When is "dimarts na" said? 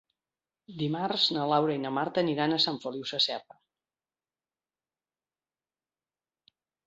0.77-1.43